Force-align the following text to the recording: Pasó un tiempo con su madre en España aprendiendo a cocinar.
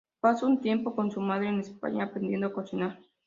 Pasó 0.19 0.47
un 0.47 0.61
tiempo 0.61 0.95
con 0.95 1.11
su 1.11 1.21
madre 1.21 1.49
en 1.49 1.59
España 1.59 2.05
aprendiendo 2.05 2.47
a 2.47 2.53
cocinar. 2.53 2.99